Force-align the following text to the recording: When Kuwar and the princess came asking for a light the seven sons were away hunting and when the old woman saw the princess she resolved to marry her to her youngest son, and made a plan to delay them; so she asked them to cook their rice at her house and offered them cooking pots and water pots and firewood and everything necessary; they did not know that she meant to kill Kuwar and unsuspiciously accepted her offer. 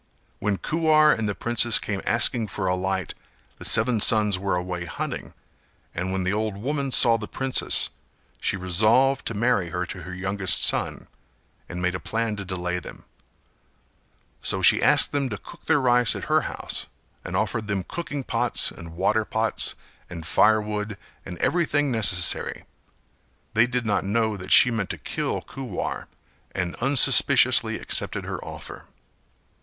When 0.39 0.57
Kuwar 0.57 1.11
and 1.15 1.29
the 1.29 1.35
princess 1.35 1.77
came 1.77 2.01
asking 2.07 2.47
for 2.47 2.65
a 2.65 2.73
light 2.73 3.13
the 3.59 3.63
seven 3.65 3.99
sons 4.01 4.39
were 4.39 4.55
away 4.55 4.85
hunting 4.85 5.35
and 5.93 6.11
when 6.11 6.23
the 6.23 6.33
old 6.33 6.57
woman 6.57 6.89
saw 6.89 7.19
the 7.19 7.27
princess 7.27 7.89
she 8.41 8.57
resolved 8.57 9.27
to 9.27 9.35
marry 9.35 9.69
her 9.69 9.85
to 9.85 10.01
her 10.01 10.13
youngest 10.15 10.59
son, 10.59 11.07
and 11.69 11.83
made 11.83 11.93
a 11.93 11.99
plan 11.99 12.35
to 12.37 12.43
delay 12.43 12.79
them; 12.79 13.05
so 14.41 14.63
she 14.63 14.81
asked 14.81 15.11
them 15.11 15.29
to 15.29 15.37
cook 15.37 15.65
their 15.65 15.79
rice 15.79 16.15
at 16.15 16.23
her 16.23 16.41
house 16.49 16.87
and 17.23 17.35
offered 17.37 17.67
them 17.67 17.83
cooking 17.83 18.23
pots 18.23 18.71
and 18.71 18.95
water 18.97 19.23
pots 19.23 19.75
and 20.09 20.25
firewood 20.25 20.97
and 21.27 21.37
everything 21.37 21.91
necessary; 21.91 22.65
they 23.53 23.67
did 23.67 23.85
not 23.85 24.03
know 24.03 24.35
that 24.35 24.51
she 24.51 24.71
meant 24.71 24.89
to 24.89 24.97
kill 24.97 25.41
Kuwar 25.43 26.07
and 26.55 26.73
unsuspiciously 26.77 27.75
accepted 27.77 28.25
her 28.25 28.43
offer. 28.43 28.87